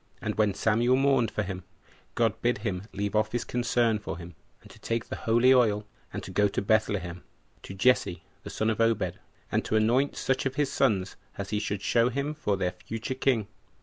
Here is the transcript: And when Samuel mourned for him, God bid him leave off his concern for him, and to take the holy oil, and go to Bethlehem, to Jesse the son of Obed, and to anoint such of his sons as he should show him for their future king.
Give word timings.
And 0.19 0.33
when 0.33 0.55
Samuel 0.55 0.95
mourned 0.95 1.29
for 1.29 1.43
him, 1.43 1.63
God 2.15 2.41
bid 2.41 2.57
him 2.65 2.87
leave 2.91 3.15
off 3.15 3.33
his 3.33 3.43
concern 3.43 3.99
for 3.99 4.17
him, 4.17 4.33
and 4.63 4.71
to 4.71 4.79
take 4.79 5.05
the 5.05 5.15
holy 5.15 5.53
oil, 5.53 5.85
and 6.11 6.33
go 6.33 6.47
to 6.47 6.59
Bethlehem, 6.59 7.23
to 7.61 7.75
Jesse 7.75 8.23
the 8.41 8.49
son 8.49 8.71
of 8.71 8.81
Obed, 8.81 9.19
and 9.51 9.63
to 9.63 9.75
anoint 9.75 10.15
such 10.17 10.47
of 10.47 10.55
his 10.55 10.71
sons 10.73 11.17
as 11.37 11.51
he 11.51 11.59
should 11.59 11.83
show 11.83 12.09
him 12.09 12.33
for 12.33 12.57
their 12.57 12.71
future 12.71 13.13
king. 13.13 13.47